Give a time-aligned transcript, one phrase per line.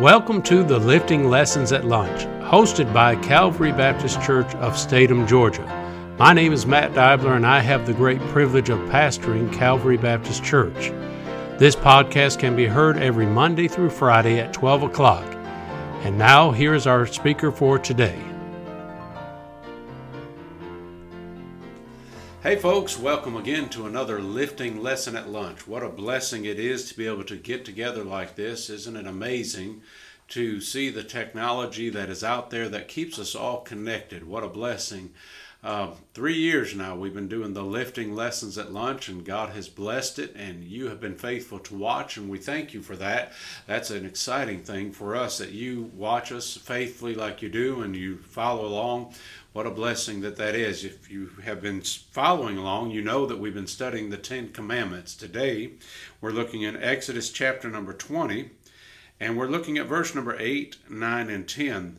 [0.00, 5.66] Welcome to the Lifting Lessons at Lunch, hosted by Calvary Baptist Church of Statham, Georgia.
[6.18, 10.42] My name is Matt Dibler, and I have the great privilege of pastoring Calvary Baptist
[10.42, 10.88] Church.
[11.58, 15.34] This podcast can be heard every Monday through Friday at 12 o'clock.
[16.02, 18.29] And now, here is our speaker for today.
[22.42, 25.68] Hey, folks, welcome again to another lifting lesson at lunch.
[25.68, 28.70] What a blessing it is to be able to get together like this.
[28.70, 29.82] Isn't it amazing
[30.28, 34.26] to see the technology that is out there that keeps us all connected?
[34.26, 35.12] What a blessing.
[35.62, 39.68] Uh, three years now we've been doing the lifting lessons at lunch, and God has
[39.68, 43.32] blessed it, and you have been faithful to watch, and we thank you for that.
[43.66, 47.94] That's an exciting thing for us that you watch us faithfully like you do, and
[47.94, 49.12] you follow along
[49.52, 50.82] what a blessing that that is.
[50.82, 55.14] If you have been following along, you know that we've been studying the Ten Commandments.
[55.14, 55.72] Today,
[56.22, 58.48] we're looking in Exodus chapter number 20,
[59.20, 61.98] and we're looking at verse number 8, 9, and 10.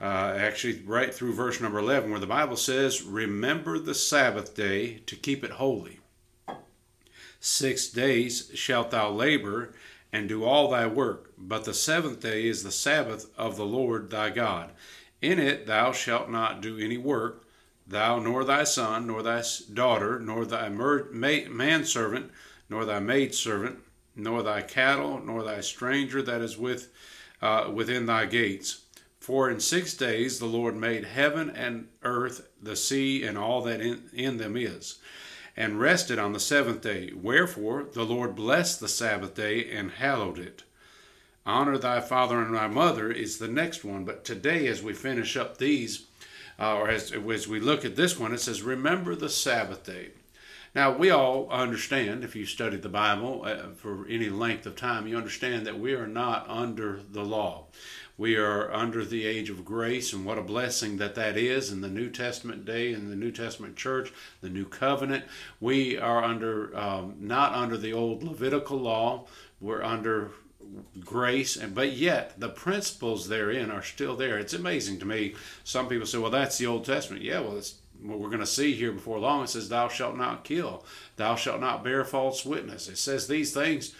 [0.00, 4.98] Uh, actually, right through verse number 11, where the Bible says, Remember the Sabbath day
[5.06, 6.00] to keep it holy.
[7.40, 9.74] Six days shalt thou labor
[10.12, 14.10] and do all thy work, but the seventh day is the Sabbath of the Lord
[14.10, 14.70] thy God.
[15.20, 17.44] In it thou shalt not do any work,
[17.86, 22.30] thou nor thy son, nor thy daughter, nor thy manservant,
[22.70, 23.80] nor thy maidservant,
[24.16, 26.90] nor thy cattle, nor thy stranger that is with
[27.42, 28.83] uh, within thy gates.
[29.24, 33.80] For in six days the Lord made heaven and earth, the sea, and all that
[33.80, 34.98] in, in them is,
[35.56, 37.10] and rested on the seventh day.
[37.14, 40.64] Wherefore the Lord blessed the Sabbath day and hallowed it.
[41.46, 44.04] Honor thy father and thy mother is the next one.
[44.04, 46.04] But today, as we finish up these,
[46.58, 50.10] uh, or as, as we look at this one, it says, Remember the Sabbath day.
[50.74, 55.06] Now, we all understand, if you studied the Bible uh, for any length of time,
[55.06, 57.66] you understand that we are not under the law.
[58.18, 61.80] We are under the age of grace, and what a blessing that that is in
[61.80, 65.24] the New Testament day, in the New Testament church, the New Covenant.
[65.60, 69.26] We are under, um, not under the old Levitical law,
[69.60, 70.32] we're under
[70.98, 75.86] grace and but yet the principles therein are still there it's amazing to me some
[75.86, 78.74] people say well that's the old testament yeah well it's what we're going to see
[78.74, 80.84] here before long it says thou shalt not kill.
[81.16, 82.88] Thou shalt not bear false witness.
[82.88, 83.94] It says these things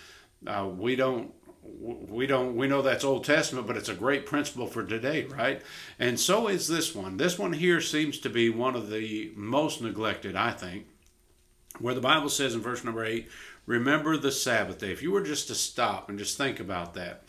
[0.46, 1.32] uh, we don't
[1.62, 5.62] we don't we know that's old testament but it's a great principle for today right?
[5.98, 7.16] And so is this one.
[7.16, 10.86] This one here seems to be one of the most neglected i think
[11.80, 13.28] where the bible says in verse number 8
[13.66, 14.92] remember the Sabbath day.
[14.92, 17.24] If you were just to stop and just think about that,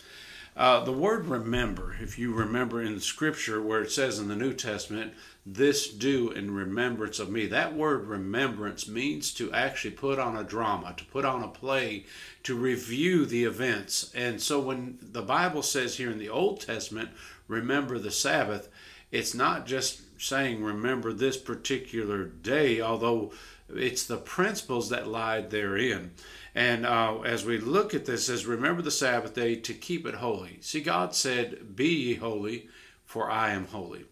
[0.56, 4.54] uh, the word remember, if you remember in Scripture where it says in the New
[4.54, 5.14] Testament,
[5.46, 10.44] this do in remembrance of me, that word remembrance means to actually put on a
[10.44, 12.06] drama, to put on a play,
[12.44, 14.14] to review the events.
[14.16, 17.10] And so when the Bible says here in the Old Testament,
[17.50, 18.70] remember the Sabbath,
[19.12, 23.34] it's not just saying remember this particular day, although
[23.70, 26.12] it's the principles that lie therein.
[26.53, 30.16] And uh, as we look at this, says, remember the Sabbath day to keep it
[30.16, 30.59] holy.
[30.62, 32.70] See, God said, "Be ye holy,
[33.03, 34.06] for I am holy."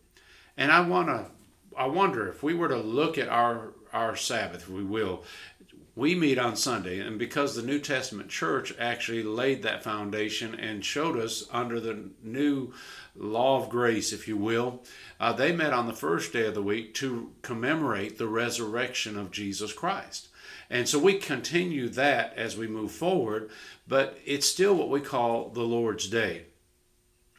[0.58, 1.28] And I want to,
[1.78, 5.24] I wonder if we were to look at our our Sabbath, we will.
[5.96, 10.84] We meet on Sunday, and because the New Testament church actually laid that foundation and
[10.84, 12.74] showed us under the new
[13.16, 14.82] law of grace, if you will,
[15.20, 19.30] uh, they met on the first day of the week to commemorate the resurrection of
[19.30, 20.30] Jesus Christ.
[20.68, 23.52] And so we continue that as we move forward,
[23.88, 26.46] but it's still what we call the Lord's Day.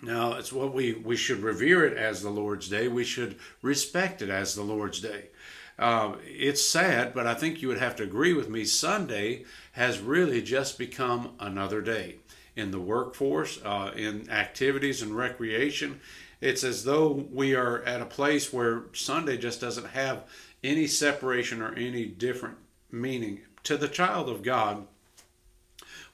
[0.00, 2.86] Now, it's what we, we should revere it as the Lord's Day.
[2.86, 5.30] We should respect it as the Lord's Day.
[5.78, 8.64] Uh, it's sad, but I think you would have to agree with me.
[8.64, 12.16] Sunday has really just become another day
[12.54, 16.00] in the workforce, uh, in activities and recreation.
[16.40, 20.24] It's as though we are at a place where Sunday just doesn't have
[20.62, 22.56] any separation or any different
[22.90, 23.40] meaning.
[23.64, 24.86] To the child of God,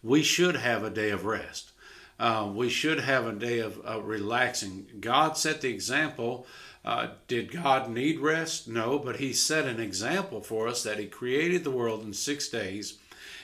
[0.02, 1.72] we should have a day of rest.
[2.20, 4.86] Uh, we should have a day of relaxing.
[5.00, 6.46] God set the example
[6.84, 8.66] uh, did God need rest?
[8.66, 12.48] No, but He set an example for us that He created the world in six
[12.48, 12.98] days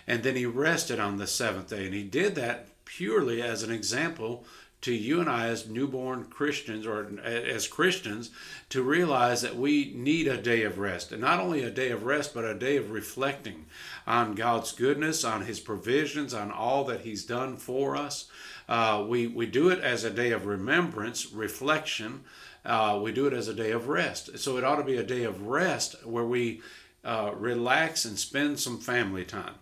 [0.06, 1.84] and then He rested on the seventh day.
[1.84, 4.44] And He did that purely as an example
[4.82, 8.30] to you and I as newborn Christians or as Christians
[8.68, 11.12] to realize that we need a day of rest.
[11.12, 13.66] And not only a day of rest, but a day of reflecting
[14.06, 18.30] on God's goodness, on His provisions, on all that He's done for us.
[18.68, 22.24] Uh, we, we do it as a day of remembrance, reflection,
[22.64, 24.38] uh, we do it as a day of rest.
[24.38, 26.60] So it ought to be a day of rest where we
[27.04, 29.54] uh, relax and spend some family time.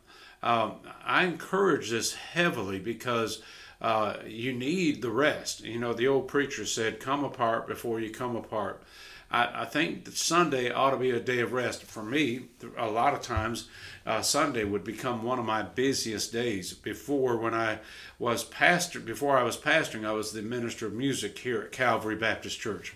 [0.42, 3.42] um, I encourage this heavily because
[3.80, 5.64] uh, you need the rest.
[5.64, 8.82] You know, the old preacher said, "Come apart before you come apart."
[9.30, 12.46] I, I think that Sunday ought to be a day of rest for me.
[12.76, 13.68] A lot of times,
[14.06, 16.72] uh, Sunday would become one of my busiest days.
[16.72, 17.80] Before, when I
[18.18, 22.16] was pastor, before I was pastoring, I was the minister of music here at Calvary
[22.16, 22.94] Baptist Church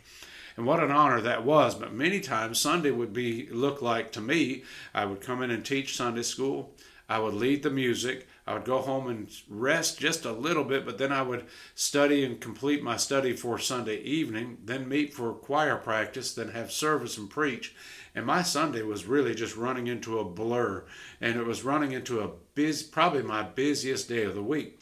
[0.58, 1.76] and what an honor that was.
[1.76, 4.64] But many times Sunday would be look like to me.
[4.92, 6.74] I would come in and teach Sunday school.
[7.08, 8.28] I would lead the music.
[8.46, 12.24] I would go home and rest just a little bit, but then I would study
[12.24, 17.16] and complete my study for Sunday evening, then meet for choir practice, then have service
[17.16, 17.74] and preach.
[18.14, 20.84] And my Sunday was really just running into a blur,
[21.20, 24.80] and it was running into a busy, probably my busiest day of the week.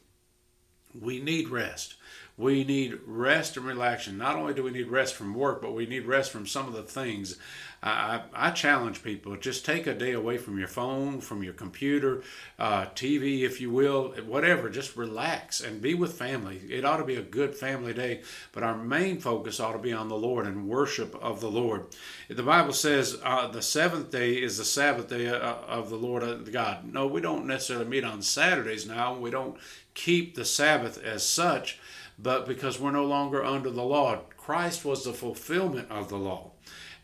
[0.98, 1.94] We need rest.
[2.38, 4.18] We need rest and relaxation.
[4.18, 6.74] Not only do we need rest from work, but we need rest from some of
[6.74, 7.38] the things.
[7.82, 12.22] I, I, challenge people just take a day away from your phone, from your computer,
[12.58, 14.68] uh, TV, if you will, whatever.
[14.68, 16.60] Just relax and be with family.
[16.68, 18.22] It ought to be a good family day,
[18.52, 21.86] but our main focus ought to be on the Lord and worship of the Lord.
[22.28, 26.22] The Bible says uh, the seventh day is the Sabbath day uh, of the Lord
[26.22, 26.92] uh, God.
[26.92, 29.14] No, we don't necessarily meet on Saturdays now.
[29.14, 29.56] We don't
[29.94, 31.78] keep the Sabbath as such
[32.18, 34.20] but because we're no longer under the law.
[34.36, 36.52] Christ was the fulfillment of the law.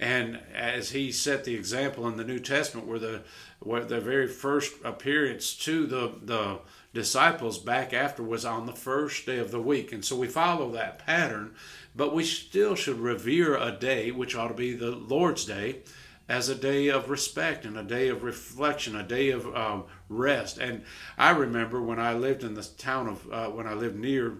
[0.00, 3.22] And as he set the example in the New Testament, where the
[3.60, 6.58] where the very first appearance to the the
[6.92, 10.72] disciples back after was on the first day of the week, and so we follow
[10.72, 11.54] that pattern.
[11.94, 15.82] But we still should revere a day, which ought to be the Lord's Day,
[16.28, 20.58] as a day of respect and a day of reflection, a day of um, rest.
[20.58, 20.82] And
[21.18, 24.38] I remember when I lived in the town of uh, when I lived near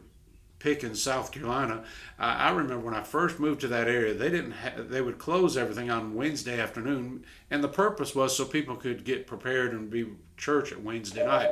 [0.62, 1.82] Pickens, South Carolina.
[2.18, 5.56] I remember when I first moved to that area, they didn't ha- they would close
[5.56, 10.06] everything on Wednesday afternoon, and the purpose was so people could get prepared and be
[10.36, 11.50] church at Wednesday night.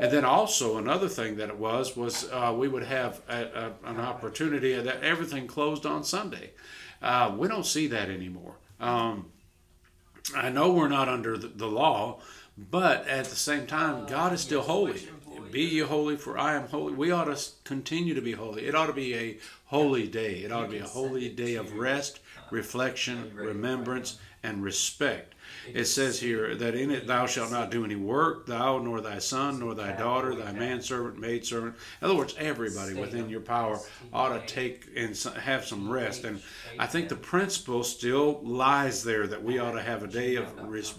[0.00, 3.90] And then also another thing that it was was uh, we would have a, a,
[3.90, 6.50] an opportunity that everything closed on Sunday.
[7.00, 8.56] Uh, we don't see that anymore.
[8.80, 9.26] Um,
[10.34, 12.20] I know we're not under the, the law,
[12.56, 15.08] but at the same time, God is still holy.
[15.50, 16.94] Be ye holy, for I am holy.
[16.94, 18.66] We ought to continue to be holy.
[18.66, 20.42] It ought to be a holy day.
[20.44, 22.20] It ought to be a holy day of rest,
[22.50, 25.34] reflection, remembrance, and respect.
[25.72, 29.18] It says here that in it thou shalt not do any work, thou nor thy
[29.18, 31.74] son nor thy daughter, thy manservant, maidservant.
[32.00, 33.78] In other words, everybody within your power
[34.12, 36.24] ought to take and have some rest.
[36.24, 36.40] And
[36.78, 40.46] I think the principle still lies there that we ought to have a day of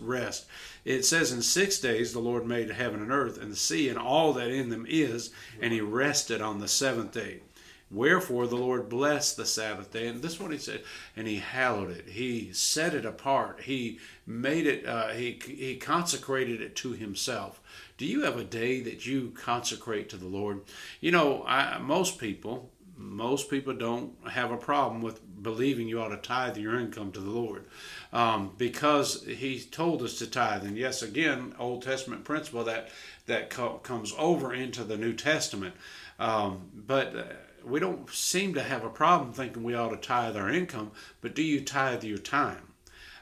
[0.01, 0.47] rest.
[0.85, 3.97] It says, In six days the Lord made heaven and earth and the sea and
[3.97, 5.31] all that in them is,
[5.61, 7.41] and he rested on the seventh day.
[7.91, 10.83] Wherefore the Lord blessed the Sabbath day, and this is what He said,
[11.15, 12.09] and He hallowed it.
[12.09, 13.61] He set it apart.
[13.61, 14.85] He made it.
[14.85, 17.59] Uh, he He consecrated it to Himself.
[17.97, 20.61] Do you have a day that you consecrate to the Lord?
[21.01, 26.09] You know, I, most people, most people don't have a problem with believing you ought
[26.09, 27.65] to tithe your income to the Lord,
[28.13, 30.63] um, because He told us to tithe.
[30.63, 32.89] And yes, again, Old Testament principle that
[33.25, 35.73] that co- comes over into the New Testament,
[36.19, 37.47] um, but.
[37.65, 40.91] We don't seem to have a problem thinking we ought to tithe our income,
[41.21, 42.73] but do you tithe your time?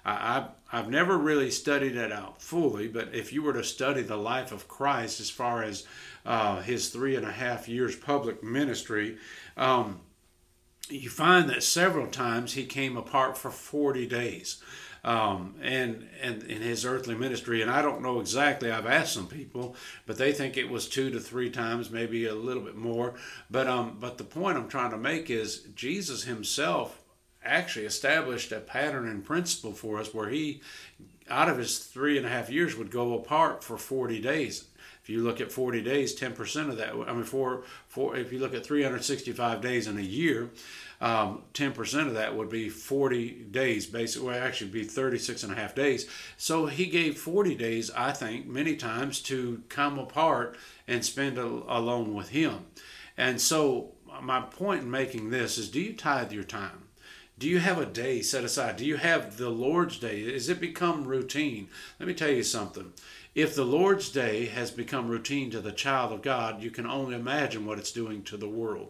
[0.05, 4.17] I, I've never really studied it out fully, but if you were to study the
[4.17, 5.85] life of Christ as far as
[6.25, 9.17] uh, his three and a half years public ministry,
[9.57, 9.99] um,
[10.89, 14.63] you find that several times he came apart for 40 days
[15.03, 17.61] um, and and in his earthly ministry.
[17.61, 18.71] And I don't know exactly.
[18.71, 19.75] I've asked some people,
[20.05, 23.15] but they think it was two to three times, maybe a little bit more.
[23.49, 27.01] But um, but the point I'm trying to make is Jesus Himself
[27.43, 30.61] actually established a pattern and principle for us where He,
[31.29, 34.65] out of His three and a half years, would go apart for 40 days.
[35.07, 38.39] If you look at 40 days, 10% of that, I mean, for, for if you
[38.39, 40.49] look at 365 days in a year,
[40.99, 45.55] um, 10% of that would be 40 days, basically, well, actually be 36 and a
[45.55, 46.09] half days.
[46.35, 50.57] So he gave 40 days, I think, many times to come apart
[50.89, 52.65] and spend a, alone with him.
[53.15, 56.86] And so my point in making this is do you tithe your time?
[57.39, 58.77] Do you have a day set aside?
[58.77, 60.33] Do you have the Lord's day?
[60.33, 61.69] Has it become routine?
[61.99, 62.93] Let me tell you something.
[63.35, 67.13] If the Lord's day has become routine to the child of God, you can only
[67.13, 68.89] imagine what it's doing to the world.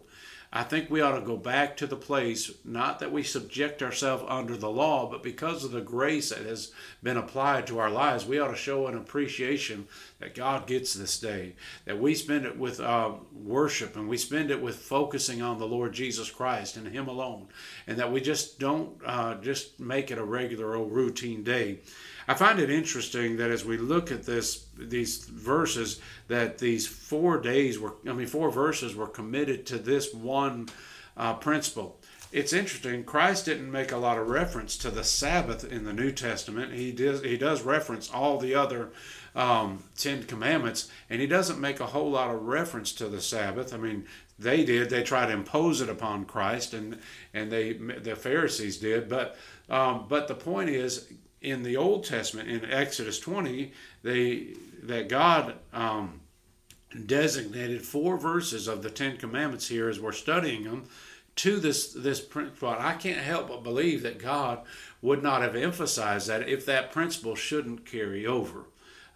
[0.50, 4.24] I think we ought to go back to the place, not that we subject ourselves
[4.28, 8.24] under the law, but because of the grace that has been applied to our lives,
[8.24, 9.86] we ought to show an appreciation
[10.20, 14.50] that God gets this day, that we spend it with uh, worship and we spend
[14.50, 17.48] it with focusing on the Lord Jesus Christ and Him alone,
[17.86, 21.80] and that we just don't uh, just make it a regular old routine day.
[22.28, 27.40] I find it interesting that as we look at this, these verses, that these four
[27.40, 30.68] days were, I mean, four verses were committed to this one
[31.16, 31.98] uh, principle.
[32.30, 33.04] It's interesting.
[33.04, 36.74] Christ didn't make a lot of reference to the Sabbath in the New Testament.
[36.74, 37.22] He does.
[37.22, 38.90] He does reference all the other
[39.34, 43.72] um, Ten Commandments, and he doesn't make a whole lot of reference to the Sabbath.
[43.72, 44.04] I mean,
[44.38, 44.90] they did.
[44.90, 46.98] They tried to impose it upon Christ, and
[47.32, 49.08] and they the Pharisees did.
[49.08, 49.38] But
[49.70, 55.54] um, but the point is, in the Old Testament, in Exodus 20, they that God
[55.72, 56.20] um,
[57.06, 60.88] designated four verses of the Ten Commandments here as we're studying them
[61.36, 62.70] to this this principle.
[62.70, 64.62] I can't help but believe that God
[65.00, 68.64] would not have emphasized that if that principle shouldn't carry over.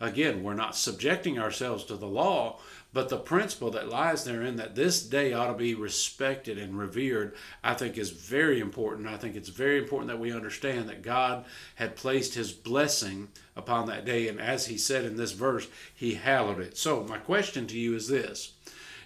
[0.00, 2.58] Again, we're not subjecting ourselves to the law,
[2.92, 7.34] but the principle that lies therein that this day ought to be respected and revered,
[7.64, 9.08] I think is very important.
[9.08, 11.46] I think it's very important that we understand that God
[11.76, 14.28] had placed his blessing upon that day.
[14.28, 16.76] And as he said in this verse, he hallowed it.
[16.76, 18.52] So, my question to you is this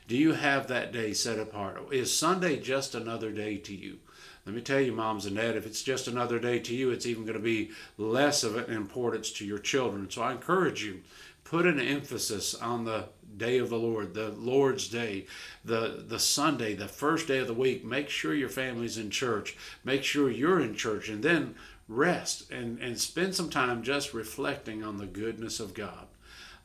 [0.09, 1.81] Do you have that day set apart?
[1.93, 3.99] Is Sunday just another day to you?
[4.45, 7.07] Let me tell you, moms and dad, if it's just another day to you, it's
[7.07, 10.09] even going to be less of an importance to your children.
[10.09, 11.03] So I encourage you,
[11.43, 15.27] put an emphasis on the day of the Lord, the Lord's day,
[15.65, 17.85] the, the Sunday, the first day of the week.
[17.85, 19.57] Make sure your family's in church.
[19.85, 21.09] Make sure you're in church.
[21.09, 21.55] And then
[21.89, 26.07] rest and, and spend some time just reflecting on the goodness of God.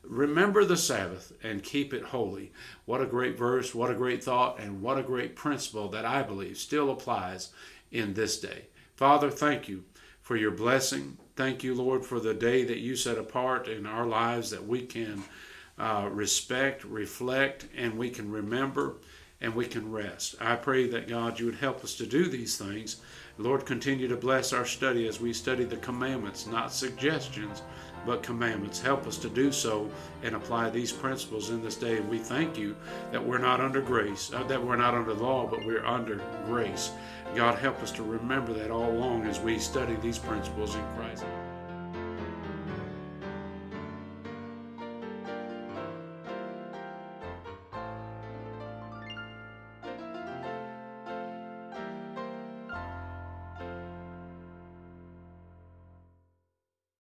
[0.02, 2.52] Remember the Sabbath and keep it holy.
[2.86, 6.22] What a great verse, what a great thought, and what a great principle that I
[6.22, 7.50] believe still applies
[7.92, 8.66] in this day.
[8.96, 9.84] Father, thank you
[10.20, 11.18] for your blessing.
[11.36, 14.82] Thank you, Lord, for the day that you set apart in our lives that we
[14.82, 15.22] can
[15.78, 18.96] uh, respect, reflect, and we can remember
[19.40, 20.36] and we can rest.
[20.40, 23.00] I pray that God, you would help us to do these things.
[23.38, 27.62] Lord, continue to bless our study as we study the commandments, not suggestions,
[28.06, 28.80] but commandments.
[28.80, 29.90] Help us to do so
[30.22, 31.96] and apply these principles in this day.
[31.96, 32.76] And we thank you
[33.10, 36.92] that we're not under grace, uh, that we're not under law, but we're under grace.
[37.34, 41.24] God, help us to remember that all along as we study these principles in Christ.